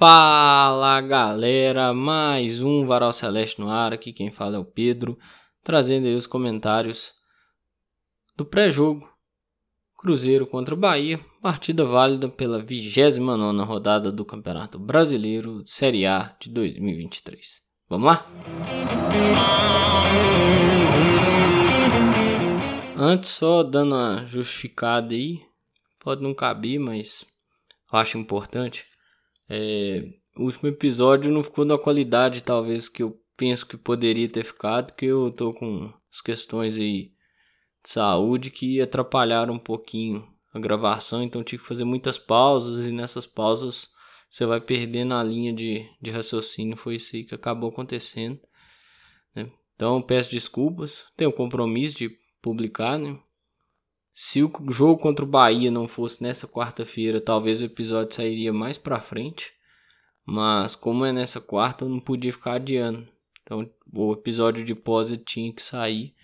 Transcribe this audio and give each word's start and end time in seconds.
Fala 0.00 0.98
galera, 1.02 1.92
mais 1.92 2.62
um 2.62 2.86
Varal 2.86 3.12
Celeste 3.12 3.60
no 3.60 3.68
ar. 3.68 3.92
Aqui 3.92 4.14
quem 4.14 4.30
fala 4.30 4.56
é 4.56 4.58
o 4.58 4.64
Pedro, 4.64 5.18
trazendo 5.62 6.06
aí 6.06 6.14
os 6.14 6.26
comentários 6.26 7.12
do 8.34 8.46
pré-jogo 8.46 9.06
Cruzeiro 9.98 10.46
contra 10.46 10.74
o 10.74 10.78
Bahia, 10.78 11.20
partida 11.42 11.84
válida 11.84 12.30
pela 12.30 12.62
29 12.62 13.62
rodada 13.62 14.10
do 14.10 14.24
Campeonato 14.24 14.78
Brasileiro 14.78 15.60
Série 15.66 16.06
A 16.06 16.34
de 16.40 16.48
2023. 16.48 17.60
Vamos 17.86 18.06
lá? 18.06 18.26
Antes, 22.96 23.28
só 23.28 23.62
dando 23.62 23.94
uma 23.94 24.26
justificada 24.26 25.12
aí, 25.12 25.42
pode 26.02 26.22
não 26.22 26.32
caber, 26.32 26.80
mas 26.80 27.26
eu 27.92 27.98
acho 27.98 28.16
importante. 28.16 28.89
É, 29.50 30.04
o 30.36 30.44
último 30.44 30.68
episódio 30.68 31.32
não 31.32 31.42
ficou 31.42 31.64
na 31.64 31.76
qualidade, 31.76 32.42
talvez, 32.42 32.88
que 32.88 33.02
eu 33.02 33.20
penso 33.36 33.66
que 33.66 33.76
poderia 33.76 34.28
ter 34.28 34.44
ficado, 34.44 34.94
que 34.94 35.06
eu 35.06 35.32
tô 35.32 35.52
com 35.52 35.92
as 36.12 36.20
questões 36.20 36.76
aí 36.76 37.12
de 37.82 37.90
saúde 37.90 38.50
que 38.50 38.80
atrapalharam 38.80 39.54
um 39.54 39.58
pouquinho 39.58 40.26
a 40.52 40.58
gravação, 40.58 41.22
então 41.22 41.42
tive 41.42 41.62
que 41.62 41.68
fazer 41.68 41.84
muitas 41.84 42.18
pausas 42.18 42.86
e 42.86 42.92
nessas 42.92 43.26
pausas 43.26 43.88
você 44.28 44.46
vai 44.46 44.60
perdendo 44.60 45.14
a 45.14 45.22
linha 45.22 45.52
de, 45.52 45.84
de 46.00 46.10
raciocínio. 46.10 46.76
Foi 46.76 46.94
isso 46.94 47.16
aí 47.16 47.24
que 47.24 47.34
acabou 47.34 47.70
acontecendo. 47.70 48.38
Né? 49.34 49.50
Então 49.74 50.00
peço 50.00 50.30
desculpas, 50.30 51.04
tenho 51.16 51.30
o 51.30 51.34
compromisso 51.34 51.96
de 51.96 52.10
publicar, 52.40 52.98
né? 52.98 53.18
Se 54.12 54.42
o 54.42 54.52
jogo 54.70 55.00
contra 55.00 55.24
o 55.24 55.28
Bahia 55.28 55.70
não 55.70 55.88
fosse 55.88 56.22
nessa 56.22 56.46
quarta-feira, 56.46 57.20
talvez 57.20 57.60
o 57.60 57.64
episódio 57.64 58.14
sairia 58.14 58.52
mais 58.52 58.76
pra 58.76 59.00
frente. 59.00 59.52
Mas 60.24 60.76
como 60.76 61.04
é 61.04 61.12
nessa 61.12 61.40
quarta, 61.40 61.84
eu 61.84 61.88
não 61.88 62.00
podia 62.00 62.32
ficar 62.32 62.54
adiando. 62.54 63.08
Então 63.42 63.68
o 63.92 64.12
episódio 64.12 64.64
de 64.64 64.74
pós 64.74 65.16
tinha 65.24 65.52
que 65.52 65.62
sair 65.62 66.14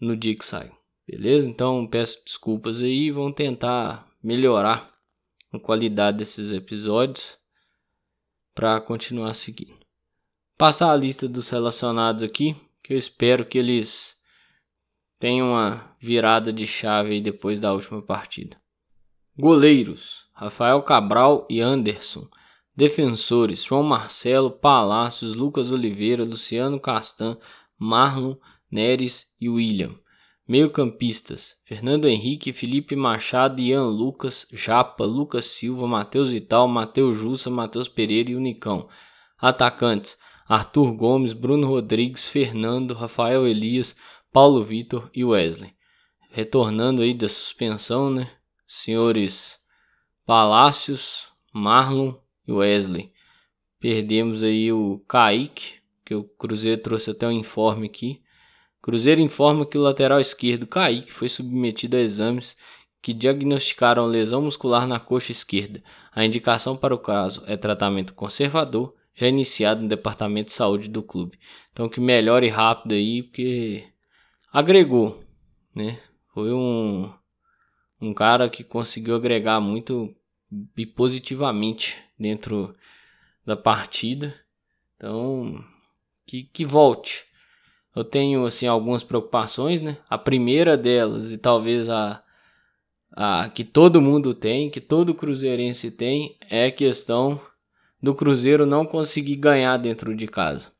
no 0.00 0.16
dia 0.16 0.36
que 0.36 0.44
sai. 0.44 0.70
Beleza? 1.06 1.48
Então 1.48 1.86
peço 1.86 2.22
desculpas 2.24 2.82
aí 2.82 3.10
vamos 3.10 3.34
tentar 3.34 4.06
melhorar 4.22 4.94
a 5.50 5.58
qualidade 5.58 6.18
desses 6.18 6.52
episódios 6.52 7.38
para 8.54 8.80
continuar 8.80 9.32
seguindo. 9.34 9.78
Passar 10.58 10.90
a 10.90 10.96
lista 10.96 11.28
dos 11.28 11.48
relacionados 11.48 12.22
aqui, 12.22 12.56
que 12.82 12.92
eu 12.92 12.98
espero 12.98 13.46
que 13.46 13.56
eles 13.56 14.17
tem 15.18 15.42
uma 15.42 15.94
virada 16.00 16.52
de 16.52 16.66
chave 16.66 17.20
depois 17.20 17.58
da 17.60 17.72
última 17.72 18.00
partida. 18.00 18.56
Goleiros: 19.36 20.26
Rafael 20.32 20.82
Cabral 20.82 21.46
e 21.50 21.60
Anderson. 21.60 22.26
Defensores: 22.74 23.64
João 23.64 23.82
Marcelo, 23.82 24.50
Palácios, 24.50 25.34
Lucas 25.34 25.72
Oliveira, 25.72 26.24
Luciano 26.24 26.78
Castan, 26.78 27.36
Marlon, 27.78 28.36
Neres 28.70 29.26
e 29.40 29.48
William. 29.48 29.94
Meio-campistas: 30.46 31.56
Fernando 31.64 32.08
Henrique, 32.08 32.52
Felipe 32.52 32.96
Machado, 32.96 33.60
Ian 33.60 33.86
Lucas, 33.86 34.46
Japa, 34.52 35.04
Lucas 35.04 35.46
Silva, 35.46 35.86
Matheus 35.86 36.30
Vital, 36.30 36.66
Matheus 36.68 37.18
Jussa, 37.18 37.50
Matheus 37.50 37.88
Pereira 37.88 38.30
e 38.30 38.36
Unicão. 38.36 38.88
Atacantes: 39.38 40.16
Arthur 40.48 40.92
Gomes, 40.92 41.32
Bruno 41.32 41.66
Rodrigues, 41.66 42.26
Fernando, 42.26 42.94
Rafael 42.94 43.46
Elias, 43.46 43.94
Paulo 44.32 44.62
Vitor 44.62 45.10
e 45.14 45.24
Wesley. 45.24 45.74
Retornando 46.30 47.02
aí 47.02 47.14
da 47.14 47.28
suspensão, 47.28 48.10
né? 48.10 48.30
Senhores 48.66 49.58
Palácios, 50.26 51.28
Marlon 51.52 52.14
e 52.46 52.52
Wesley. 52.52 53.12
Perdemos 53.80 54.42
aí 54.42 54.70
o 54.72 55.02
Kaique, 55.08 55.74
que 56.04 56.14
o 56.14 56.24
Cruzeiro 56.24 56.82
trouxe 56.82 57.10
até 57.10 57.26
um 57.26 57.32
informe 57.32 57.86
aqui. 57.86 58.22
Cruzeiro 58.82 59.20
informa 59.20 59.64
que 59.64 59.78
o 59.78 59.80
lateral 59.80 60.20
esquerdo 60.20 60.66
Kaique 60.66 61.12
foi 61.12 61.28
submetido 61.28 61.96
a 61.96 62.00
exames 62.00 62.56
que 63.00 63.14
diagnosticaram 63.14 64.06
lesão 64.06 64.42
muscular 64.42 64.86
na 64.86 65.00
coxa 65.00 65.32
esquerda. 65.32 65.82
A 66.12 66.24
indicação 66.24 66.76
para 66.76 66.94
o 66.94 66.98
caso 66.98 67.42
é 67.46 67.56
tratamento 67.56 68.12
conservador, 68.12 68.94
já 69.14 69.28
iniciado 69.28 69.82
no 69.82 69.88
departamento 69.88 70.46
de 70.46 70.52
saúde 70.52 70.88
do 70.88 71.02
clube. 71.02 71.38
Então 71.72 71.88
que 71.88 72.00
melhore 72.00 72.48
rápido 72.48 72.92
aí, 72.92 73.22
porque 73.22 73.84
agregou, 74.52 75.22
né? 75.74 76.00
Foi 76.32 76.52
um, 76.52 77.12
um 78.00 78.14
cara 78.14 78.48
que 78.48 78.62
conseguiu 78.64 79.14
agregar 79.14 79.60
muito 79.60 80.14
e 80.76 80.86
positivamente 80.86 81.96
dentro 82.18 82.74
da 83.44 83.56
partida. 83.56 84.34
Então, 84.96 85.64
que, 86.26 86.44
que 86.44 86.64
volte. 86.64 87.24
Eu 87.94 88.04
tenho 88.04 88.44
assim 88.44 88.66
algumas 88.66 89.02
preocupações, 89.02 89.82
né? 89.82 89.98
A 90.08 90.18
primeira 90.18 90.76
delas 90.76 91.32
e 91.32 91.38
talvez 91.38 91.88
a, 91.88 92.22
a 93.12 93.48
que 93.48 93.64
todo 93.64 94.00
mundo 94.00 94.34
tem, 94.34 94.70
que 94.70 94.80
todo 94.80 95.14
cruzeirense 95.14 95.90
tem, 95.90 96.36
é 96.48 96.66
a 96.66 96.72
questão 96.72 97.40
do 98.00 98.14
Cruzeiro 98.14 98.64
não 98.64 98.86
conseguir 98.86 99.36
ganhar 99.36 99.76
dentro 99.76 100.14
de 100.14 100.26
casa. 100.26 100.70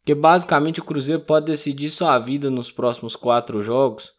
Porque 0.00 0.14
basicamente 0.14 0.80
o 0.80 0.84
Cruzeiro 0.84 1.22
pode 1.22 1.46
decidir 1.46 1.90
sua 1.90 2.18
vida 2.18 2.50
nos 2.50 2.70
próximos 2.70 3.14
quatro 3.14 3.62
jogos. 3.62 4.12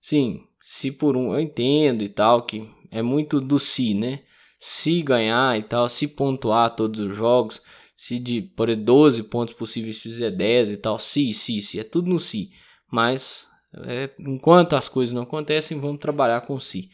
Sim, 0.00 0.44
se 0.62 0.90
por 0.90 1.16
um. 1.16 1.32
Eu 1.32 1.40
entendo 1.40 2.02
e 2.02 2.08
tal, 2.08 2.42
que 2.42 2.68
é 2.90 3.02
muito 3.02 3.40
do 3.40 3.58
si, 3.58 3.94
né? 3.94 4.22
Se 4.58 5.00
ganhar 5.02 5.58
e 5.58 5.62
tal, 5.62 5.88
se 5.88 6.06
pontuar 6.08 6.74
todos 6.74 7.00
os 7.00 7.16
jogos, 7.16 7.62
se 7.96 8.18
de 8.18 8.42
por 8.42 8.74
12 8.74 9.24
pontos 9.24 9.54
possíveis 9.54 10.00
fizer 10.00 10.30
10 10.30 10.70
e 10.70 10.76
tal, 10.76 10.98
se, 10.98 11.32
se, 11.32 11.62
se, 11.62 11.80
é 11.80 11.84
tudo 11.84 12.08
no 12.08 12.18
si. 12.18 12.52
Mas 12.90 13.48
é, 13.86 14.10
enquanto 14.18 14.74
as 14.74 14.88
coisas 14.88 15.14
não 15.14 15.22
acontecem, 15.22 15.80
vamos 15.80 15.98
trabalhar 15.98 16.42
com 16.42 16.58
si. 16.58 16.90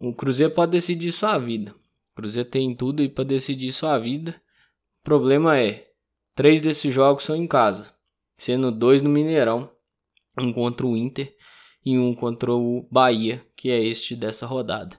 O 0.00 0.12
Cruzeiro 0.12 0.52
pode 0.52 0.72
decidir 0.72 1.12
sua 1.12 1.38
vida. 1.38 1.72
O 2.12 2.16
Cruzeiro 2.16 2.48
tem 2.48 2.74
tudo 2.74 3.00
aí 3.00 3.08
para 3.08 3.24
decidir 3.24 3.72
sua 3.72 3.98
vida. 3.98 4.40
O 5.00 5.04
problema 5.04 5.58
é 5.58 5.87
Três 6.38 6.60
desses 6.60 6.94
jogos 6.94 7.24
são 7.24 7.34
em 7.34 7.48
casa, 7.48 7.90
sendo 8.36 8.70
dois 8.70 9.02
no 9.02 9.10
Mineirão, 9.10 9.68
um 10.40 10.52
contra 10.52 10.86
o 10.86 10.96
Inter 10.96 11.34
e 11.84 11.98
um 11.98 12.14
contra 12.14 12.52
o 12.52 12.86
Bahia, 12.88 13.44
que 13.56 13.72
é 13.72 13.82
este 13.82 14.14
dessa 14.14 14.46
rodada. 14.46 14.96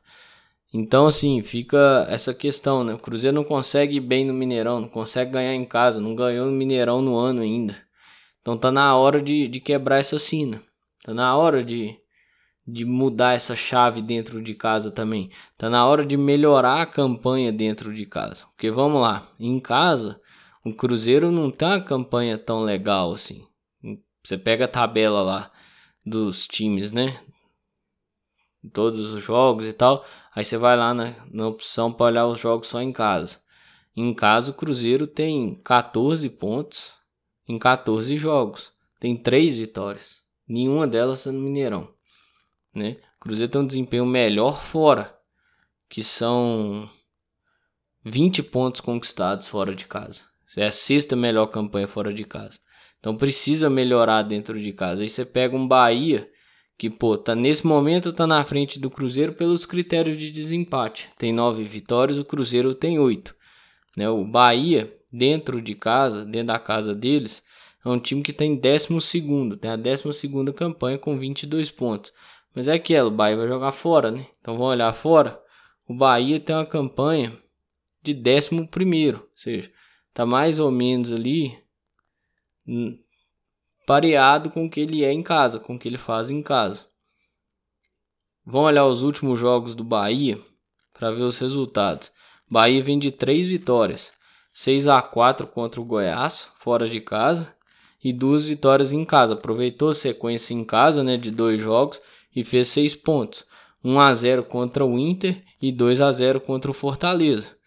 Então, 0.73 1.07
assim, 1.07 1.41
fica 1.41 2.05
essa 2.09 2.33
questão, 2.33 2.83
né? 2.83 2.93
O 2.93 2.99
Cruzeiro 2.99 3.33
não 3.33 3.45
consegue 3.45 3.95
ir 3.95 4.01
bem 4.01 4.25
no 4.25 4.33
Mineirão, 4.33 4.81
não 4.81 4.89
consegue 4.89 5.31
ganhar 5.31 5.55
em 5.55 5.63
casa, 5.63 6.01
não 6.01 6.13
ganhou 6.13 6.45
no 6.45 6.51
Mineirão 6.51 7.01
no 7.01 7.15
ano 7.15 7.41
ainda. 7.41 7.77
Então 8.41 8.57
tá 8.57 8.69
na 8.69 8.93
hora 8.97 9.21
de, 9.21 9.47
de 9.47 9.61
quebrar 9.61 9.99
essa 9.99 10.19
sina. 10.19 10.61
Tá 11.05 11.13
na 11.13 11.37
hora 11.37 11.63
de, 11.63 11.95
de 12.67 12.83
mudar 12.83 13.33
essa 13.33 13.55
chave 13.55 14.01
dentro 14.01 14.43
de 14.43 14.53
casa 14.55 14.91
também. 14.91 15.31
Tá 15.57 15.69
na 15.69 15.87
hora 15.87 16.05
de 16.05 16.17
melhorar 16.17 16.81
a 16.81 16.85
campanha 16.85 17.49
dentro 17.49 17.93
de 17.93 18.05
casa. 18.05 18.43
Porque 18.47 18.69
vamos 18.69 19.01
lá, 19.01 19.31
em 19.39 19.57
casa 19.57 20.19
o 20.63 20.73
Cruzeiro 20.73 21.31
não 21.31 21.49
tem 21.49 21.67
uma 21.67 21.81
campanha 21.81 22.37
tão 22.37 22.61
legal 22.61 23.13
assim. 23.13 23.47
Você 24.23 24.37
pega 24.37 24.65
a 24.65 24.67
tabela 24.67 25.21
lá 25.21 25.51
dos 26.05 26.45
times, 26.45 26.91
né? 26.91 27.21
Todos 28.73 29.13
os 29.13 29.23
jogos 29.23 29.65
e 29.65 29.73
tal. 29.73 30.05
Aí 30.35 30.43
você 30.43 30.57
vai 30.57 30.75
lá 30.75 30.93
na, 30.93 31.15
na 31.31 31.47
opção 31.47 31.91
para 31.91 32.07
olhar 32.07 32.27
os 32.27 32.39
jogos 32.39 32.67
só 32.67 32.81
em 32.81 32.91
casa. 32.91 33.39
Em 33.95 34.13
casa, 34.13 34.51
o 34.51 34.53
Cruzeiro 34.53 35.07
tem 35.07 35.55
14 35.63 36.29
pontos 36.29 36.93
em 37.47 37.57
14 37.57 38.17
jogos. 38.17 38.71
Tem 38.99 39.15
3 39.15 39.57
vitórias. 39.57 40.23
Nenhuma 40.47 40.87
delas 40.87 41.25
é 41.25 41.31
no 41.31 41.39
Mineirão. 41.39 41.93
Né? 42.73 42.97
O 43.17 43.19
Cruzeiro 43.21 43.51
tem 43.51 43.61
um 43.61 43.67
desempenho 43.67 44.05
melhor 44.05 44.61
fora. 44.61 45.17
Que 45.89 46.03
são 46.03 46.89
20 48.03 48.43
pontos 48.43 48.81
conquistados 48.81 49.47
fora 49.47 49.73
de 49.73 49.85
casa. 49.85 50.23
É 50.57 50.65
a 50.65 50.71
sexta 50.71 51.15
melhor 51.15 51.47
campanha 51.47 51.87
fora 51.87 52.13
de 52.13 52.23
casa. 52.23 52.59
Então 52.99 53.15
precisa 53.15 53.69
melhorar 53.69 54.23
dentro 54.23 54.59
de 54.59 54.73
casa. 54.73 55.03
Aí 55.03 55.09
você 55.09 55.25
pega 55.25 55.55
um 55.55 55.67
Bahia 55.67 56.29
que, 56.77 56.89
pô, 56.89 57.17
tá 57.17 57.35
nesse 57.35 57.65
momento 57.65 58.13
tá 58.13 58.25
na 58.25 58.43
frente 58.43 58.79
do 58.79 58.89
Cruzeiro 58.89 59.33
pelos 59.33 59.65
critérios 59.65 60.17
de 60.17 60.31
desempate. 60.31 61.09
Tem 61.17 61.33
nove 61.33 61.63
vitórias, 61.63 62.17
o 62.17 62.25
Cruzeiro 62.25 62.73
tem 62.73 62.99
oito. 62.99 63.35
Né? 63.95 64.09
O 64.09 64.23
Bahia, 64.23 64.93
dentro 65.11 65.61
de 65.61 65.75
casa, 65.75 66.23
dentro 66.23 66.47
da 66.47 66.59
casa 66.59 66.95
deles, 66.95 67.43
é 67.85 67.89
um 67.89 67.99
time 67.99 68.21
que 68.21 68.33
tem 68.33 68.55
décimo 68.55 68.99
segundo, 68.99 69.57
tem 69.57 69.71
a 69.71 69.75
décima 69.75 70.13
segunda 70.13 70.53
campanha 70.53 70.97
com 70.97 71.17
22 71.17 71.69
pontos. 71.71 72.13
Mas 72.53 72.67
é 72.67 72.73
aquilo, 72.73 73.07
o 73.07 73.11
Bahia 73.11 73.37
vai 73.37 73.47
jogar 73.47 73.71
fora, 73.71 74.11
né? 74.11 74.25
Então 74.39 74.55
vamos 74.55 74.71
olhar 74.71 74.91
fora. 74.93 75.39
O 75.87 75.93
Bahia 75.93 76.39
tem 76.39 76.55
uma 76.55 76.65
campanha 76.65 77.37
de 78.01 78.13
décimo 78.13 78.67
primeiro, 78.67 79.19
ou 79.19 79.29
seja, 79.35 79.69
tá 80.19 80.25
mais 80.25 80.59
ou 80.59 80.69
menos 80.69 81.13
ali 81.13 81.57
pareado 83.87 84.49
com 84.49 84.65
o 84.65 84.69
que 84.69 84.81
ele 84.81 85.01
é 85.01 85.13
em 85.13 85.23
casa, 85.23 85.61
com 85.61 85.75
o 85.75 85.79
que 85.79 85.87
ele 85.87 85.97
faz 85.97 86.29
em 86.29 86.43
casa. 86.43 86.85
Vamos 88.45 88.67
olhar 88.67 88.85
os 88.85 89.01
últimos 89.01 89.39
jogos 89.39 89.73
do 89.73 89.83
Bahia 89.85 90.37
para 90.93 91.09
ver 91.09 91.21
os 91.21 91.37
resultados. 91.37 92.11
Bahia 92.51 92.83
vem 92.83 92.99
de 92.99 93.13
três 93.13 93.47
vitórias: 93.47 94.11
6 94.51 94.89
a 94.89 95.01
4 95.01 95.47
contra 95.47 95.79
o 95.79 95.85
Goiás, 95.85 96.51
fora 96.59 96.89
de 96.89 96.99
casa, 96.99 97.55
e 98.03 98.11
duas 98.11 98.45
vitórias 98.45 98.91
em 98.91 99.05
casa. 99.05 99.35
Aproveitou 99.35 99.87
a 99.87 99.95
sequência 99.95 100.53
em 100.53 100.65
casa 100.65 101.01
né, 101.01 101.15
de 101.15 101.31
dois 101.31 101.61
jogos 101.61 102.01
e 102.35 102.43
fez 102.43 102.67
seis 102.67 102.93
pontos: 102.93 103.45
1 103.81 103.97
a 103.97 104.13
0 104.13 104.43
contra 104.43 104.85
o 104.85 104.99
Inter 104.99 105.41
e 105.61 105.71
2 105.71 106.01
a 106.01 106.11
0 106.11 106.41
contra 106.41 106.69
o 106.69 106.73
Fortaleza. 106.73 107.57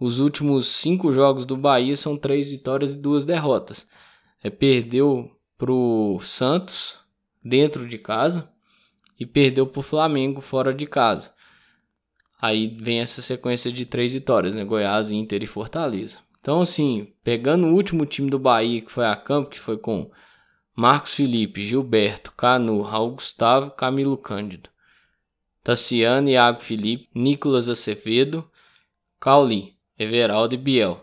Os 0.00 0.18
últimos 0.18 0.66
cinco 0.66 1.12
jogos 1.12 1.44
do 1.44 1.58
Bahia 1.58 1.94
são 1.94 2.16
três 2.16 2.48
vitórias 2.48 2.94
e 2.94 2.96
duas 2.96 3.26
derrotas. 3.26 3.86
É, 4.42 4.48
perdeu 4.48 5.30
para 5.58 5.70
o 5.70 6.18
Santos 6.22 6.98
dentro 7.44 7.86
de 7.86 7.98
casa 7.98 8.50
e 9.18 9.26
perdeu 9.26 9.66
para 9.66 9.80
o 9.80 9.82
Flamengo 9.82 10.40
fora 10.40 10.72
de 10.72 10.86
casa. 10.86 11.34
Aí 12.40 12.78
vem 12.80 13.00
essa 13.00 13.20
sequência 13.20 13.70
de 13.70 13.84
três 13.84 14.14
vitórias, 14.14 14.54
né? 14.54 14.64
Goiás, 14.64 15.12
Inter 15.12 15.42
e 15.42 15.46
Fortaleza. 15.46 16.16
Então, 16.40 16.62
assim, 16.62 17.12
pegando 17.22 17.66
o 17.66 17.74
último 17.74 18.06
time 18.06 18.30
do 18.30 18.38
Bahia 18.38 18.80
que 18.80 18.90
foi 18.90 19.04
a 19.04 19.14
campo, 19.14 19.50
que 19.50 19.60
foi 19.60 19.76
com 19.76 20.10
Marcos 20.74 21.12
Felipe, 21.12 21.62
Gilberto, 21.62 22.32
Canu, 22.32 22.80
Raul 22.80 23.16
Gustavo, 23.16 23.72
Camilo 23.72 24.16
Cândido, 24.16 24.70
Tassiano, 25.62 26.30
Iago 26.30 26.60
Felipe, 26.60 27.10
Nicolas 27.14 27.68
Acevedo, 27.68 28.50
Cauli, 29.20 29.78
Everaldo 30.00 30.54
e 30.54 30.56
Biel. 30.56 30.98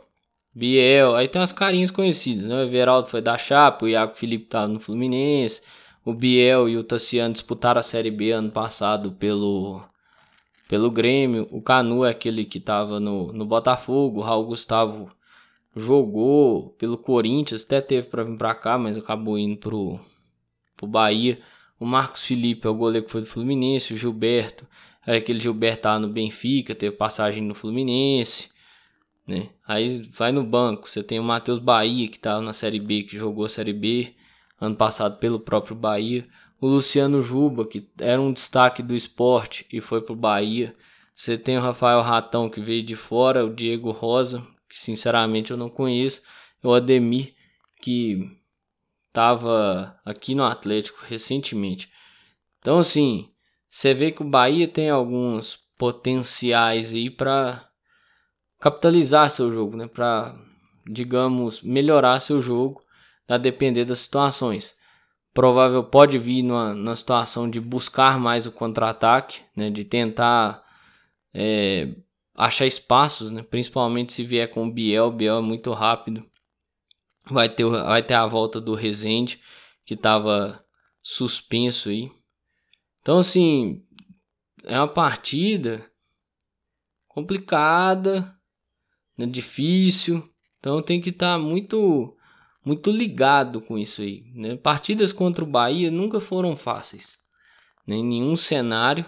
Biel, 0.52 1.16
aí 1.16 1.28
tem 1.28 1.40
umas 1.40 1.52
carinhas 1.52 1.92
conhecidas, 1.92 2.48
né? 2.48 2.56
O 2.56 2.64
Everaldo 2.64 3.08
foi 3.08 3.22
da 3.22 3.38
Chapa, 3.38 3.86
o 3.86 3.88
Iago 3.88 4.16
Felipe 4.16 4.46
tava 4.46 4.68
no 4.68 4.80
Fluminense, 4.80 5.62
o 6.04 6.16
Biel 6.16 6.68
e 6.68 6.76
o 6.76 6.84
Tassiano 6.84 7.32
disputaram 7.32 7.80
a 7.80 7.84
Série 7.84 8.10
B 8.10 8.32
ano 8.32 8.50
passado 8.50 9.12
pelo, 9.12 9.84
pelo 10.68 10.90
Grêmio, 10.90 11.48
o 11.52 11.62
Canu 11.62 12.04
é 12.04 12.10
aquele 12.10 12.44
que 12.44 12.60
tava 12.60 13.00
no, 13.00 13.32
no 13.32 13.46
Botafogo, 13.46 14.20
o 14.20 14.24
Raul 14.24 14.48
Gustavo 14.48 15.12
jogou 15.76 16.72
pelo 16.80 16.98
Corinthians, 16.98 17.64
até 17.64 17.80
teve 17.80 18.08
para 18.08 18.24
vir 18.24 18.36
para 18.36 18.56
cá, 18.56 18.80
mas 18.80 18.98
acabou 18.98 19.38
indo 19.38 19.58
pro, 19.58 20.00
pro 20.76 20.88
Bahia. 20.88 21.40
O 21.80 21.86
Marcos 21.86 22.26
Felipe 22.26 22.66
é 22.66 22.70
o 22.72 22.74
goleiro 22.74 23.06
que 23.06 23.12
foi 23.12 23.22
do 23.22 23.28
Fluminense, 23.28 23.94
o 23.94 23.98
Gilberto, 23.98 24.66
é 25.06 25.18
aquele 25.18 25.40
Gilberto 25.40 25.84
tava 25.84 26.00
no 26.00 26.08
Benfica, 26.08 26.74
teve 26.74 26.96
passagem 26.96 27.44
no 27.44 27.54
Fluminense. 27.54 28.57
Né? 29.28 29.50
Aí 29.68 30.04
vai 30.14 30.32
no 30.32 30.44
banco, 30.44 30.88
você 30.88 31.04
tem 31.04 31.20
o 31.20 31.24
Matheus 31.24 31.60
Bahia, 31.60 32.08
que 32.08 32.16
estava 32.16 32.42
na 32.42 32.54
Série 32.54 32.80
B, 32.80 33.04
que 33.04 33.18
jogou 33.18 33.46
a 33.46 33.50
Série 33.50 33.74
B 33.74 34.16
ano 34.60 34.76
passado 34.76 35.18
pelo 35.18 35.40
próprio 35.40 35.76
Bahia. 35.76 36.26
O 36.60 36.68
Luciano 36.68 37.22
Juba, 37.22 37.68
que 37.68 37.88
era 38.00 38.20
um 38.20 38.32
destaque 38.32 38.82
do 38.82 38.96
esporte 38.96 39.66
e 39.72 39.82
foi 39.82 40.02
para 40.02 40.14
o 40.14 40.16
Bahia. 40.16 40.74
Você 41.14 41.38
tem 41.38 41.58
o 41.58 41.62
Rafael 41.62 42.02
Ratão, 42.02 42.50
que 42.50 42.62
veio 42.62 42.84
de 42.84 42.96
fora, 42.96 43.46
o 43.46 43.54
Diego 43.54 43.92
Rosa, 43.92 44.42
que 44.70 44.80
sinceramente 44.80 45.52
eu 45.52 45.58
não 45.58 45.70
conheço. 45.70 46.22
O 46.64 46.74
Ademir, 46.74 47.36
que 47.82 48.32
estava 49.08 50.00
aqui 50.06 50.34
no 50.34 50.44
Atlético 50.44 51.04
recentemente. 51.06 51.92
Então, 52.60 52.80
assim, 52.80 53.30
você 53.70 53.94
vê 53.94 54.12
que 54.12 54.22
o 54.22 54.30
Bahia 54.30 54.68
tem 54.68 54.90
alguns 54.90 55.60
potenciais 55.78 56.94
aí 56.94 57.10
para 57.10 57.67
capitalizar 58.60 59.30
seu 59.30 59.52
jogo, 59.52 59.78
né? 59.78 59.88
Para, 59.88 60.36
digamos, 60.86 61.62
melhorar 61.62 62.20
seu 62.20 62.42
jogo, 62.42 62.82
a 63.28 63.38
depender 63.38 63.86
das 63.86 64.00
situações. 64.00 64.76
Provável 65.34 65.84
pode 65.84 66.18
vir 66.18 66.42
numa, 66.42 66.74
numa 66.74 66.96
situação 66.96 67.50
de 67.50 67.60
buscar 67.60 68.20
mais 68.20 68.46
o 68.48 68.52
contra-ataque, 68.52 69.42
né? 69.56 69.70
De 69.70 69.84
tentar 69.84 70.64
é, 71.34 71.96
achar 72.36 72.66
espaços, 72.66 73.32
né? 73.32 73.44
Principalmente 73.44 74.14
se 74.14 74.24
vier 74.24 74.50
com 74.50 74.68
o 74.68 74.72
Biel, 74.72 75.08
o 75.08 75.12
Biel 75.12 75.38
é 75.38 75.42
muito 75.42 75.72
rápido. 75.74 76.26
Vai 77.30 77.50
ter, 77.50 77.66
vai 77.66 78.02
ter 78.02 78.14
a 78.14 78.26
volta 78.26 78.62
do 78.62 78.74
Rezende, 78.74 79.42
que 79.86 79.94
estava 79.94 80.64
suspenso 81.02 81.90
aí. 81.90 82.10
Então, 83.02 83.20
assim, 83.20 83.86
é 84.64 84.78
uma 84.78 84.88
partida 84.88 85.86
complicada, 87.08 88.37
né, 89.18 89.26
difícil. 89.26 90.24
Então 90.60 90.82
tem 90.82 91.02
que 91.02 91.10
estar 91.10 91.38
tá 91.38 91.40
muito 91.40 92.14
muito 92.64 92.92
ligado 92.92 93.62
com 93.62 93.78
isso 93.78 94.02
aí. 94.02 94.26
Né? 94.36 94.58
Partidas 94.58 95.14
contra 95.14 95.44
o 95.44 95.48
Bahia 95.48 95.90
nunca 95.90 96.20
foram 96.20 96.54
fáceis, 96.56 97.18
nem 97.88 98.04
né? 98.04 98.10
nenhum 98.10 98.36
cenário 98.36 99.06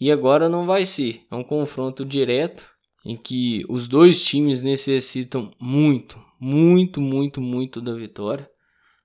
e 0.00 0.10
agora 0.10 0.48
não 0.48 0.66
vai 0.66 0.86
ser. 0.86 1.22
É 1.30 1.34
um 1.34 1.44
confronto 1.44 2.04
direto 2.04 2.64
em 3.04 3.16
que 3.16 3.64
os 3.68 3.86
dois 3.86 4.22
times 4.22 4.62
necessitam 4.62 5.52
muito, 5.60 6.18
muito, 6.40 7.00
muito, 7.00 7.40
muito 7.40 7.80
da 7.80 7.94
vitória. 7.94 8.48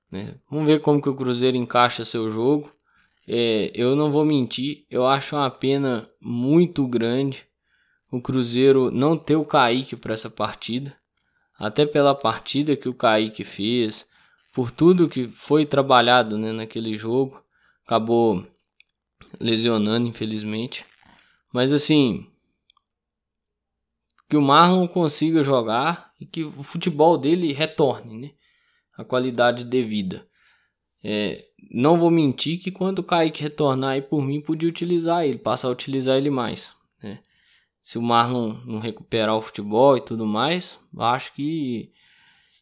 Né? 0.09 0.35
Vamos 0.49 0.65
ver 0.65 0.81
como 0.81 1.01
que 1.01 1.09
o 1.09 1.15
Cruzeiro 1.15 1.57
encaixa 1.57 2.05
seu 2.05 2.31
jogo. 2.31 2.71
É, 3.27 3.71
eu 3.75 3.95
não 3.95 4.11
vou 4.11 4.25
mentir, 4.25 4.85
eu 4.89 5.05
acho 5.05 5.35
uma 5.35 5.49
pena 5.49 6.09
muito 6.19 6.87
grande 6.87 7.45
o 8.11 8.21
Cruzeiro 8.21 8.91
não 8.91 9.17
ter 9.17 9.37
o 9.37 9.45
Kaique 9.45 9.95
para 9.95 10.13
essa 10.13 10.29
partida, 10.29 10.95
até 11.57 11.85
pela 11.85 12.13
partida 12.13 12.75
que 12.75 12.89
o 12.89 12.93
Kaique 12.93 13.45
fez, 13.45 14.05
por 14.53 14.69
tudo 14.69 15.07
que 15.07 15.29
foi 15.29 15.65
trabalhado 15.65 16.37
né, 16.37 16.51
naquele 16.51 16.97
jogo, 16.97 17.41
acabou 17.85 18.45
lesionando, 19.39 20.07
infelizmente. 20.07 20.85
Mas 21.53 21.71
assim, 21.71 22.27
que 24.29 24.35
o 24.35 24.41
Marlon 24.41 24.87
consiga 24.87 25.43
jogar 25.43 26.11
e 26.19 26.25
que 26.25 26.43
o 26.43 26.63
futebol 26.63 27.17
dele 27.17 27.53
retorne, 27.53 28.17
né? 28.17 28.31
A 28.97 29.05
qualidade 29.05 29.63
devida. 29.63 30.27
É, 31.03 31.45
não 31.71 31.97
vou 31.97 32.11
mentir 32.11 32.59
que 32.59 32.71
quando 32.71 32.99
o 32.99 33.03
Kaique 33.03 33.41
retornar 33.41 33.91
aí 33.91 34.01
por 34.01 34.21
mim, 34.21 34.41
podia 34.41 34.69
utilizar 34.69 35.25
ele, 35.25 35.37
passar 35.37 35.69
a 35.69 35.71
utilizar 35.71 36.17
ele 36.17 36.29
mais. 36.29 36.73
Né? 37.01 37.19
Se 37.81 37.97
o 37.97 38.01
Marlon 38.01 38.57
não 38.65 38.79
recuperar 38.79 39.35
o 39.35 39.41
futebol 39.41 39.97
e 39.97 40.01
tudo 40.01 40.25
mais, 40.25 40.79
acho 40.99 41.33
que, 41.33 41.91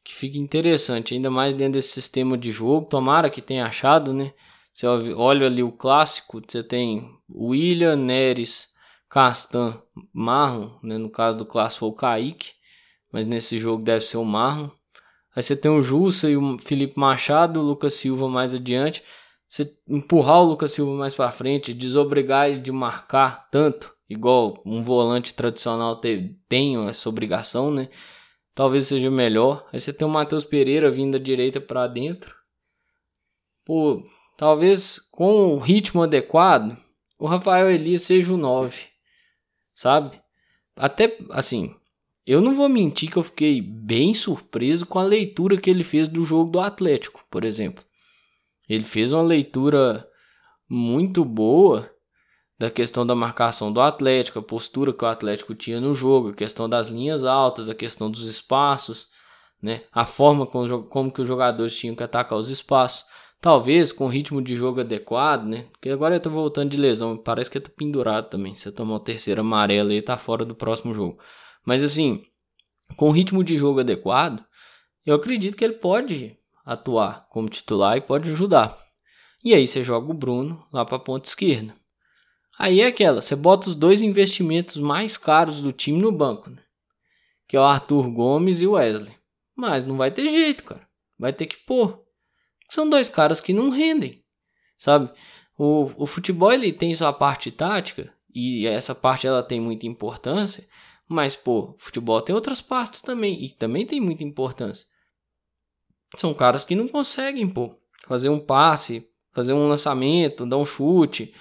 que 0.03 0.13
fica 0.13 0.37
interessante, 0.37 1.13
ainda 1.13 1.29
mais 1.29 1.53
dentro 1.53 1.73
desse 1.73 1.89
sistema 1.89 2.37
de 2.37 2.51
jogo. 2.51 2.87
Tomara 2.87 3.29
que 3.29 3.41
tenha 3.41 3.65
achado, 3.65 4.13
né? 4.13 4.33
Você 4.73 4.87
olha 4.87 5.45
ali 5.47 5.61
o 5.61 5.71
clássico, 5.71 6.41
você 6.45 6.63
tem 6.63 7.13
William, 7.29 7.97
Neres, 7.97 8.69
Castan, 9.09 9.81
Marlon, 10.13 10.71
né? 10.81 10.97
No 10.97 11.09
caso 11.09 11.37
do 11.37 11.45
clássico 11.45 11.81
foi 11.81 11.89
o 11.89 11.93
Kaique, 11.93 12.51
mas 13.11 13.27
nesse 13.27 13.59
jogo 13.59 13.83
deve 13.83 14.05
ser 14.05 14.17
o 14.17 14.23
Marlon. 14.23 14.69
Aí 15.35 15.43
você 15.43 15.55
tem 15.55 15.69
o 15.69 15.81
Jussa 15.81 16.29
e 16.29 16.37
o 16.37 16.57
Felipe 16.59 16.97
Machado, 16.97 17.59
o 17.59 17.63
Lucas 17.63 17.93
Silva 17.93 18.29
mais 18.29 18.53
adiante. 18.53 19.03
Você 19.47 19.75
empurrar 19.87 20.41
o 20.41 20.45
Lucas 20.45 20.71
Silva 20.71 20.93
mais 20.95 21.13
para 21.13 21.31
frente, 21.31 21.73
desobrigar 21.73 22.49
ele 22.49 22.61
de 22.61 22.71
marcar 22.71 23.49
tanto 23.51 23.98
igual 24.09 24.61
um 24.65 24.83
volante 24.83 25.33
tradicional 25.33 25.97
tem, 25.97 26.37
tem 26.49 26.87
essa 26.87 27.07
obrigação, 27.07 27.69
né? 27.69 27.89
Talvez 28.55 28.87
seja 28.87 29.11
melhor. 29.11 29.67
Aí 29.71 29.79
você 29.79 29.93
tem 29.93 30.05
o 30.07 30.09
Matheus 30.09 30.43
Pereira 30.43 30.89
vindo 30.89 31.13
da 31.13 31.23
direita 31.23 31.61
para 31.61 31.87
dentro. 31.87 32.35
Pô, 33.63 34.03
talvez 34.35 34.97
com 35.11 35.53
o 35.53 35.59
ritmo 35.59 36.01
adequado, 36.01 36.75
o 37.19 37.27
Rafael 37.27 37.69
Elias 37.69 38.01
seja 38.01 38.33
o 38.33 38.37
9, 38.37 38.87
sabe? 39.75 40.19
Até 40.75 41.17
assim, 41.29 41.75
eu 42.25 42.41
não 42.41 42.55
vou 42.55 42.67
mentir 42.67 43.11
que 43.11 43.17
eu 43.17 43.23
fiquei 43.23 43.61
bem 43.61 44.13
surpreso 44.13 44.85
com 44.85 44.97
a 44.97 45.03
leitura 45.03 45.59
que 45.59 45.69
ele 45.69 45.83
fez 45.83 46.07
do 46.07 46.23
jogo 46.23 46.51
do 46.51 46.59
Atlético, 46.59 47.23
por 47.29 47.43
exemplo. 47.43 47.83
Ele 48.67 48.85
fez 48.85 49.13
uma 49.13 49.23
leitura 49.23 50.07
muito 50.69 51.25
boa 51.25 51.91
da 52.59 52.69
questão 52.69 53.07
da 53.07 53.15
marcação 53.15 53.71
do 53.71 53.79
Atlético, 53.79 54.39
a 54.39 54.43
postura 54.43 54.91
que 54.91 55.05
o 55.05 55.07
Atlético 55.07 55.55
tinha 55.55 55.79
no 55.79 55.95
jogo, 55.95 56.29
a 56.29 56.33
questão 56.33 56.67
das 56.67 56.89
linhas 56.89 57.23
altas, 57.23 57.69
a 57.69 57.73
questão 57.73 58.11
dos 58.11 58.27
espaços, 58.27 59.07
né? 59.61 59.83
a 59.93 60.05
forma 60.05 60.45
como, 60.45 60.83
como 60.83 61.11
que 61.11 61.21
os 61.21 61.27
jogadores 61.27 61.75
tinham 61.75 61.95
que 61.95 62.03
atacar 62.03 62.37
os 62.37 62.49
espaços. 62.49 63.05
Talvez 63.39 63.93
com 63.93 64.05
o 64.05 64.09
ritmo 64.09 64.41
de 64.41 64.57
jogo 64.57 64.81
adequado, 64.81 65.45
né? 65.45 65.67
Porque 65.71 65.89
agora 65.89 66.15
ele 66.15 66.19
tá 66.19 66.29
voltando 66.29 66.71
de 66.71 66.75
lesão, 66.75 67.15
parece 67.15 67.49
que 67.49 67.57
ele 67.57 67.63
tá 67.63 67.71
pendurado 67.73 68.29
também. 68.29 68.53
Se 68.53 68.69
tomar 68.69 68.95
o 68.95 68.99
terceiro 68.99 69.39
amarelo 69.39 69.93
ele 69.93 70.01
tá 70.01 70.17
fora 70.17 70.43
do 70.43 70.53
próximo 70.53 70.93
jogo. 70.93 71.17
Mas 71.65 71.81
assim, 71.81 72.25
com 72.97 73.07
o 73.07 73.13
ritmo 73.13 73.41
de 73.41 73.57
jogo 73.57 73.79
adequado, 73.79 74.43
eu 75.05 75.15
acredito 75.15 75.55
que 75.55 75.63
ele 75.63 75.75
pode 75.75 76.37
atuar 76.65 77.27
como 77.29 77.47
titular 77.47 77.95
e 77.95 78.01
pode 78.01 78.29
ajudar. 78.29 78.77
E 79.41 79.53
aí 79.53 79.65
você 79.65 79.81
joga 79.85 80.11
o 80.11 80.13
Bruno 80.13 80.67
lá 80.73 80.83
para 80.83 80.97
a 80.97 80.99
ponta 80.99 81.29
esquerda. 81.29 81.78
Aí 82.59 82.81
é 82.81 82.87
aquela, 82.87 83.21
você 83.21 83.37
bota 83.37 83.69
os 83.69 83.75
dois 83.75 84.01
investimentos 84.01 84.75
mais 84.75 85.15
caros 85.15 85.61
do 85.61 85.71
time 85.71 86.01
no 86.01 86.11
banco, 86.11 86.49
né? 86.49 86.61
Que 87.47 87.55
é 87.55 87.59
o 87.59 87.63
Arthur 87.63 88.11
Gomes 88.11 88.61
e 88.61 88.67
o 88.67 88.73
Wesley. 88.73 89.15
Mas 89.55 89.85
não 89.85 89.95
vai 89.95 90.11
ter 90.11 90.29
jeito, 90.29 90.65
cara. 90.65 90.85
Vai 91.17 91.31
ter 91.31 91.45
que 91.45 91.55
pôr. 91.55 92.03
São 92.69 92.89
dois 92.89 93.07
caras 93.07 93.39
que 93.39 93.53
não 93.53 93.69
rendem, 93.69 94.21
sabe? 94.77 95.09
O, 95.57 95.89
o 95.95 96.05
futebol 96.05 96.51
ele 96.51 96.73
tem 96.73 96.93
sua 96.93 97.13
parte 97.13 97.49
tática 97.49 98.13
e 98.35 98.67
essa 98.67 98.93
parte 98.93 99.25
ela 99.25 99.41
tem 99.41 99.61
muita 99.61 99.87
importância, 99.87 100.67
Mas, 101.07 101.35
pô, 101.35 101.75
futebol 101.79 102.21
tem 102.21 102.35
outras 102.35 102.61
partes 102.61 103.01
também. 103.01 103.43
E 103.43 103.49
também 103.49 103.85
tem 103.85 104.01
muita 104.01 104.23
importância. 104.23 104.85
São 106.17 106.33
caras 106.33 106.65
que 106.65 106.75
não 106.75 106.87
conseguem, 106.87 107.47
pô, 107.47 107.73
fazer 108.05 108.29
um 108.29 108.39
passe, 108.39 109.09
fazer 109.31 109.53
um 109.53 109.67
lançamento, 109.67 110.45
dar 110.45 110.57
um 110.57 110.65
chute. 110.65 111.33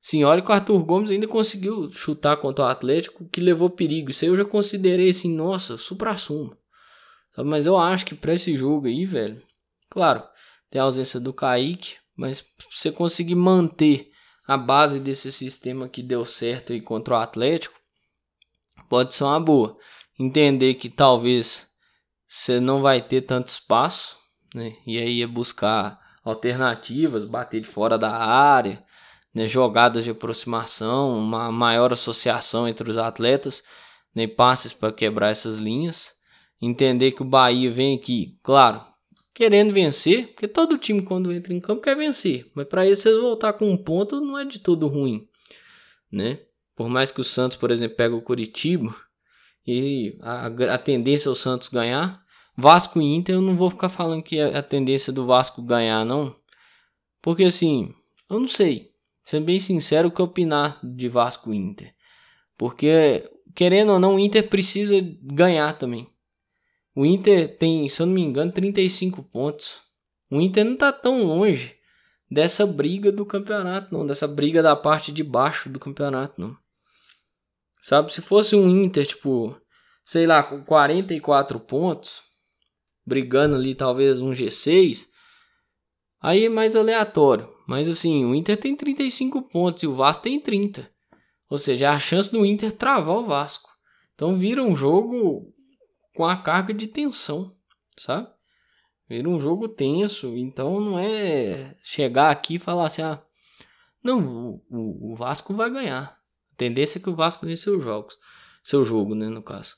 Sim, 0.00 0.24
olha 0.24 0.40
que 0.40 0.50
o 0.50 0.54
Arthur 0.54 0.82
Gomes 0.84 1.10
ainda 1.10 1.26
conseguiu 1.26 1.90
chutar 1.90 2.36
contra 2.36 2.64
o 2.64 2.68
Atlético, 2.68 3.28
que 3.28 3.40
levou 3.40 3.68
perigo. 3.68 4.10
Isso 4.10 4.24
aí 4.24 4.30
eu 4.30 4.36
já 4.36 4.44
considerei 4.44 5.10
assim, 5.10 5.34
nossa, 5.34 5.76
supra-sumo. 5.76 6.56
Mas 7.36 7.66
eu 7.66 7.76
acho 7.76 8.06
que 8.06 8.14
para 8.14 8.34
esse 8.34 8.56
jogo 8.56 8.86
aí, 8.86 9.04
velho, 9.04 9.42
claro, 9.90 10.22
tem 10.70 10.80
a 10.80 10.84
ausência 10.84 11.20
do 11.20 11.32
Kaique, 11.32 11.96
mas 12.16 12.44
você 12.70 12.90
conseguir 12.90 13.34
manter 13.34 14.10
a 14.46 14.56
base 14.56 14.98
desse 14.98 15.30
sistema 15.30 15.88
que 15.88 16.02
deu 16.02 16.24
certo 16.24 16.72
aí 16.72 16.80
contra 16.80 17.14
o 17.14 17.18
Atlético, 17.18 17.78
pode 18.88 19.14
ser 19.14 19.24
uma 19.24 19.38
boa. 19.38 19.76
Entender 20.18 20.74
que 20.74 20.88
talvez 20.88 21.68
você 22.26 22.58
não 22.58 22.82
vai 22.82 23.00
ter 23.00 23.22
tanto 23.22 23.48
espaço, 23.48 24.16
né? 24.54 24.76
E 24.86 24.98
aí 24.98 25.22
é 25.22 25.26
buscar 25.26 26.00
alternativas, 26.24 27.24
bater 27.24 27.60
de 27.60 27.68
fora 27.68 27.96
da 27.96 28.10
área, 28.10 28.84
né? 29.34 29.46
jogadas 29.46 30.04
de 30.04 30.10
aproximação, 30.10 31.18
uma 31.18 31.50
maior 31.50 31.92
associação 31.92 32.66
entre 32.68 32.90
os 32.90 32.96
atletas, 32.96 33.62
né? 34.14 34.26
passes 34.26 34.72
para 34.72 34.92
quebrar 34.92 35.30
essas 35.30 35.58
linhas. 35.58 36.12
Entender 36.60 37.12
que 37.12 37.22
o 37.22 37.24
Bahia 37.24 37.70
vem 37.70 37.96
aqui, 37.96 38.36
claro, 38.42 38.84
querendo 39.38 39.72
vencer, 39.72 40.32
porque 40.32 40.48
todo 40.48 40.76
time 40.76 41.00
quando 41.00 41.32
entra 41.32 41.54
em 41.54 41.60
campo 41.60 41.80
quer 41.80 41.94
vencer, 41.94 42.50
mas 42.52 42.66
para 42.66 42.84
eles 42.84 43.04
voltar 43.04 43.52
com 43.52 43.70
um 43.70 43.76
ponto 43.76 44.20
não 44.20 44.36
é 44.36 44.44
de 44.44 44.58
todo 44.58 44.88
ruim, 44.88 45.28
né? 46.10 46.40
Por 46.74 46.88
mais 46.88 47.12
que 47.12 47.20
o 47.20 47.24
Santos, 47.24 47.56
por 47.56 47.70
exemplo, 47.70 47.96
pegue 47.96 48.16
o 48.16 48.20
Curitiba 48.20 48.92
e 49.64 50.18
a, 50.20 50.46
a 50.74 50.78
tendência 50.78 51.28
é 51.28 51.30
o 51.30 51.36
Santos 51.36 51.68
ganhar, 51.68 52.20
Vasco 52.56 53.00
e 53.00 53.04
Inter 53.04 53.36
eu 53.36 53.40
não 53.40 53.56
vou 53.56 53.70
ficar 53.70 53.88
falando 53.88 54.24
que 54.24 54.38
é 54.38 54.56
a 54.56 54.62
tendência 54.62 55.12
do 55.12 55.24
Vasco 55.24 55.62
ganhar 55.62 56.04
não, 56.04 56.34
porque 57.22 57.44
assim, 57.44 57.94
eu 58.28 58.40
não 58.40 58.48
sei, 58.48 58.87
sendo 59.28 59.44
bem 59.44 59.60
sincero 59.60 60.10
que 60.10 60.22
opinar 60.22 60.80
de 60.82 61.06
Vasco 61.06 61.52
e 61.52 61.56
Inter, 61.58 61.94
porque 62.56 63.30
querendo 63.54 63.92
ou 63.92 64.00
não 64.00 64.14
o 64.14 64.18
Inter 64.18 64.48
precisa 64.48 64.94
ganhar 65.22 65.76
também. 65.76 66.08
O 66.96 67.04
Inter 67.04 67.58
tem, 67.58 67.86
se 67.90 68.00
eu 68.00 68.06
não 68.06 68.14
me 68.14 68.22
engano, 68.22 68.50
35 68.50 69.22
pontos. 69.24 69.82
O 70.30 70.40
Inter 70.40 70.64
não 70.64 70.72
está 70.72 70.90
tão 70.90 71.24
longe 71.24 71.76
dessa 72.30 72.66
briga 72.66 73.12
do 73.12 73.26
campeonato, 73.26 73.92
não. 73.92 74.06
Dessa 74.06 74.26
briga 74.26 74.62
da 74.62 74.74
parte 74.74 75.12
de 75.12 75.22
baixo 75.22 75.68
do 75.68 75.78
campeonato, 75.78 76.40
não. 76.40 76.56
Sabe, 77.82 78.10
se 78.10 78.22
fosse 78.22 78.56
um 78.56 78.66
Inter, 78.82 79.06
tipo, 79.06 79.54
sei 80.06 80.26
lá, 80.26 80.42
com 80.42 80.64
44 80.64 81.60
pontos, 81.60 82.22
brigando 83.06 83.56
ali 83.56 83.74
talvez 83.74 84.22
um 84.22 84.32
G6, 84.32 85.06
aí 86.20 86.44
é 86.44 86.48
mais 86.48 86.76
aleatório. 86.76 87.48
Mas 87.66 87.88
assim, 87.88 88.24
o 88.24 88.34
Inter 88.34 88.56
tem 88.58 88.74
35 88.74 89.42
pontos 89.42 89.82
e 89.82 89.86
o 89.86 89.94
Vasco 89.94 90.22
tem 90.22 90.40
30. 90.40 90.90
Ou 91.50 91.58
seja, 91.58 91.90
a 91.90 91.98
chance 91.98 92.30
do 92.30 92.44
Inter 92.44 92.72
travar 92.72 93.16
o 93.16 93.26
Vasco. 93.26 93.68
Então 94.14 94.38
vira 94.38 94.62
um 94.62 94.74
jogo 94.74 95.52
com 96.14 96.24
a 96.24 96.36
carga 96.36 96.74
de 96.74 96.86
tensão, 96.86 97.54
sabe? 97.96 98.28
Vira 99.08 99.28
um 99.28 99.38
jogo 99.40 99.68
tenso, 99.68 100.36
então 100.36 100.80
não 100.80 100.98
é 100.98 101.76
chegar 101.82 102.30
aqui 102.30 102.56
e 102.56 102.58
falar 102.58 102.86
assim, 102.86 103.00
ah, 103.00 103.22
não, 104.02 104.60
o, 104.68 105.12
o 105.12 105.16
Vasco 105.16 105.54
vai 105.54 105.70
ganhar. 105.70 106.18
A 106.52 106.56
tendência 106.56 106.98
é 106.98 107.02
que 107.02 107.08
o 107.08 107.14
Vasco 107.14 107.46
ganhe 107.46 107.56
seus 107.56 107.82
jogos, 107.82 108.18
seu 108.62 108.84
jogo, 108.84 109.14
né, 109.14 109.28
no 109.28 109.42
caso. 109.42 109.76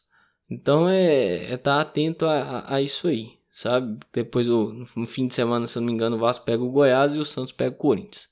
Então 0.51 0.89
é 0.89 1.45
estar 1.45 1.53
é 1.53 1.57
tá 1.59 1.81
atento 1.81 2.27
a, 2.27 2.43
a, 2.43 2.75
a, 2.77 2.83
isso 2.83 3.07
aí, 3.07 3.39
sabe? 3.53 3.99
Depois, 4.13 4.49
no 4.49 5.07
fim 5.07 5.27
de 5.27 5.35
semana, 5.35 5.67
se 5.67 5.79
não 5.79 5.87
me 5.87 5.93
engano, 5.93 6.17
o 6.17 6.21
Vasco 6.21 6.45
pega 6.45 6.63
o 6.63 6.71
Goiás 6.71 7.15
e 7.15 7.19
o 7.19 7.25
Santos 7.25 7.53
pega 7.53 7.75
o 7.75 7.79
Corinthians. 7.79 8.29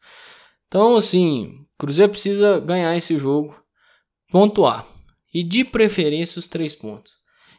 Então, 0.67 0.97
assim, 0.97 1.67
Cruzeiro 1.79 2.13
precisa 2.13 2.61
ganhar 2.61 2.97
esse 2.97 3.19
jogo, 3.19 3.57
pontuar. 4.31 4.87
E 5.33 5.43
de 5.43 5.65
preferência 5.65 6.39
os 6.39 6.49
três 6.49 6.75
pontos 6.75 7.19